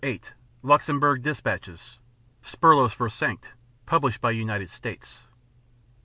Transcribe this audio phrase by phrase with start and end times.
[0.03, 0.33] 8
[0.63, 1.99] Luxburg dispatches
[2.43, 3.49] ("Spurlos versenkt")
[3.85, 5.27] published by United States.